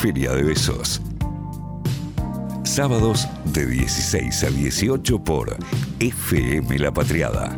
[0.00, 1.02] Feria de Besos.
[2.62, 5.54] Sábados de 16 a 18 por
[5.98, 7.54] FM La Patriada.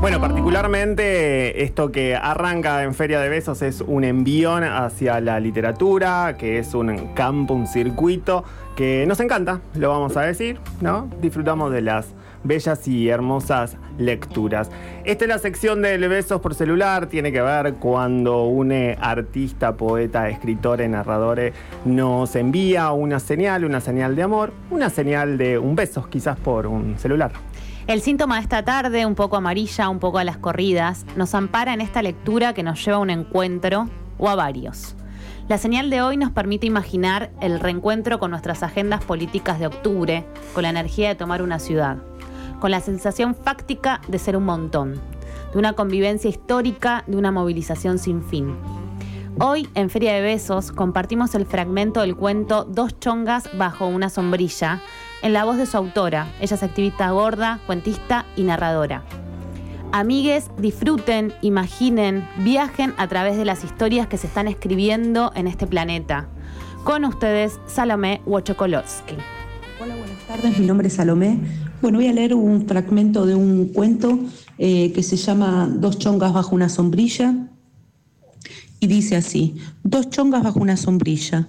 [0.00, 6.36] Bueno, particularmente esto que arranca en Feria de Besos es un envión hacia la literatura,
[6.36, 8.42] que es un campo, un circuito
[8.74, 11.08] que nos encanta, lo vamos a decir, ¿no?
[11.22, 12.14] Disfrutamos de las
[12.44, 14.70] bellas y hermosas lecturas.
[15.04, 20.28] Esta es la sección de Besos por celular, tiene que ver cuando un artista, poeta,
[20.28, 21.52] escritor, narrador
[21.84, 26.66] nos envía una señal, una señal de amor, una señal de un beso, quizás por
[26.66, 27.32] un celular.
[27.86, 31.74] El síntoma de esta tarde, un poco amarilla, un poco a las corridas, nos ampara
[31.74, 33.88] en esta lectura que nos lleva a un encuentro
[34.18, 34.94] o a varios.
[35.48, 40.24] La señal de hoy nos permite imaginar el reencuentro con nuestras agendas políticas de octubre,
[40.54, 41.96] con la energía de tomar una ciudad,
[42.60, 45.00] con la sensación fáctica de ser un montón,
[45.52, 48.54] de una convivencia histórica, de una movilización sin fin.
[49.40, 54.82] Hoy, en Feria de Besos, compartimos el fragmento del cuento Dos chongas bajo una sombrilla,
[55.22, 56.28] en la voz de su autora.
[56.40, 59.02] Ella es activista gorda, cuentista y narradora.
[59.92, 65.66] Amigues, disfruten, imaginen, viajen a través de las historias que se están escribiendo en este
[65.66, 66.28] planeta.
[66.84, 69.16] Con ustedes, Salomé Wochokolowski.
[69.80, 70.58] Hola, buenas tardes.
[70.58, 71.40] Mi nombre es Salomé.
[71.82, 74.18] Bueno, voy a leer un fragmento de un cuento
[74.58, 77.48] eh, que se llama Dos chongas bajo una sombrilla.
[78.80, 81.48] Y dice así, dos chongas bajo una sombrilla.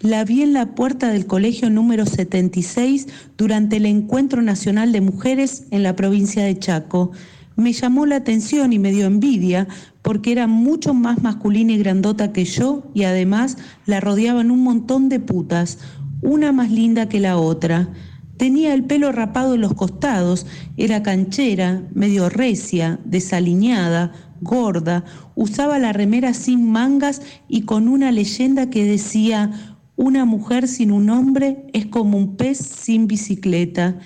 [0.00, 3.06] La vi en la puerta del colegio número 76
[3.38, 7.12] durante el Encuentro Nacional de Mujeres en la provincia de Chaco.
[7.56, 9.68] Me llamó la atención y me dio envidia
[10.02, 15.08] porque era mucho más masculina y grandota que yo y además la rodeaban un montón
[15.08, 15.78] de putas,
[16.20, 17.88] una más linda que la otra.
[18.36, 25.92] Tenía el pelo rapado en los costados, era canchera, medio recia, desaliñada, gorda, usaba la
[25.92, 31.86] remera sin mangas y con una leyenda que decía una mujer sin un hombre es
[31.86, 33.98] como un pez sin bicicleta.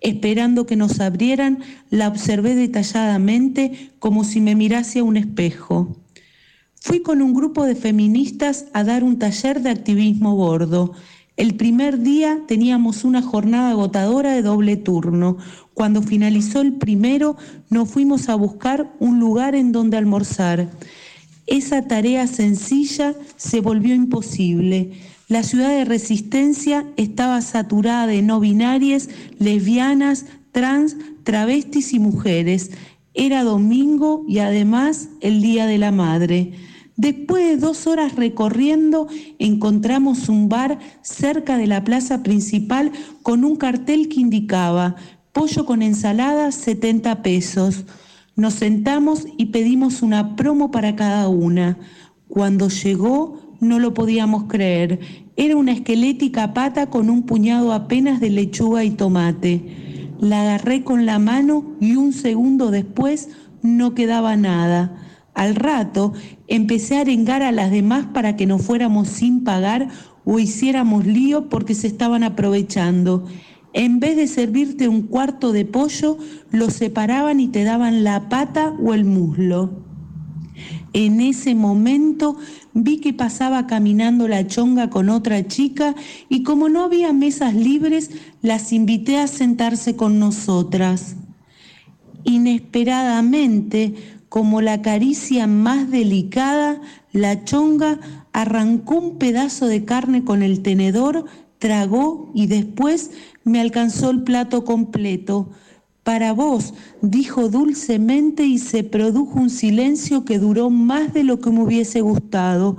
[0.00, 1.60] Esperando que nos abrieran,
[1.90, 5.96] la observé detalladamente como si me mirase a un espejo.
[6.74, 10.92] Fui con un grupo de feministas a dar un taller de activismo bordo.
[11.36, 15.36] El primer día teníamos una jornada agotadora de doble turno.
[15.74, 17.36] Cuando finalizó el primero,
[17.70, 20.70] nos fuimos a buscar un lugar en donde almorzar.
[21.46, 24.92] Esa tarea sencilla se volvió imposible.
[25.28, 29.08] La ciudad de Resistencia estaba saturada de no binarias,
[29.40, 32.70] lesbianas, trans, travestis y mujeres.
[33.12, 36.52] Era domingo y además el Día de la Madre.
[36.96, 43.56] Después de dos horas recorriendo, encontramos un bar cerca de la plaza principal con un
[43.56, 44.96] cartel que indicaba
[45.34, 47.84] pollo con ensalada 70 pesos.
[48.36, 51.76] Nos sentamos y pedimos una promo para cada una.
[52.28, 55.00] Cuando llegó, no lo podíamos creer.
[55.36, 60.12] Era una esquelética pata con un puñado apenas de lechuga y tomate.
[60.20, 65.13] La agarré con la mano y un segundo después no quedaba nada.
[65.34, 66.12] Al rato
[66.46, 69.88] empecé a arengar a las demás para que no fuéramos sin pagar
[70.24, 73.26] o hiciéramos lío porque se estaban aprovechando.
[73.72, 76.16] En vez de servirte un cuarto de pollo,
[76.52, 79.84] lo separaban y te daban la pata o el muslo.
[80.92, 82.36] En ese momento
[82.72, 85.96] vi que pasaba caminando la chonga con otra chica
[86.28, 88.10] y como no había mesas libres,
[88.42, 91.16] las invité a sentarse con nosotras.
[92.22, 93.94] Inesperadamente,
[94.34, 96.80] como la caricia más delicada,
[97.12, 98.00] la chonga
[98.32, 101.26] arrancó un pedazo de carne con el tenedor,
[101.60, 103.12] tragó y después
[103.44, 105.50] me alcanzó el plato completo.
[106.02, 111.50] Para vos, dijo dulcemente y se produjo un silencio que duró más de lo que
[111.50, 112.76] me hubiese gustado.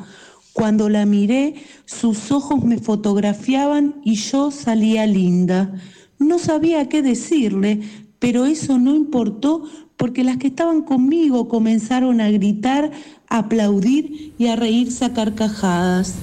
[0.51, 1.55] Cuando la miré,
[1.85, 5.73] sus ojos me fotografiaban y yo salía linda.
[6.19, 7.79] No sabía qué decirle,
[8.19, 9.63] pero eso no importó
[9.97, 12.91] porque las que estaban conmigo comenzaron a gritar,
[13.29, 16.15] a aplaudir y a reírse a carcajadas.